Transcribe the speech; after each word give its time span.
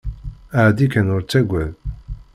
Ɛeddi 0.63 0.85
kan 0.93 1.07
ur 1.15 1.21
ttagad. 1.23 1.71